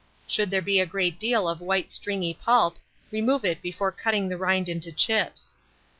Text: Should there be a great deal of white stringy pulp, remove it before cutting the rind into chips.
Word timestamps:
Should 0.25 0.49
there 0.49 0.63
be 0.63 0.79
a 0.79 0.87
great 0.87 1.19
deal 1.19 1.47
of 1.47 1.61
white 1.61 1.91
stringy 1.91 2.33
pulp, 2.33 2.79
remove 3.11 3.45
it 3.45 3.61
before 3.61 3.91
cutting 3.91 4.29
the 4.29 4.35
rind 4.39 4.67
into 4.67 4.91
chips. 4.91 5.53